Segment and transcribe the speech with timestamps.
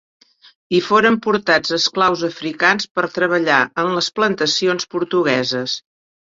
[0.75, 5.79] Hi foren portats esclaus africans per treballar en les plantacions portugueses.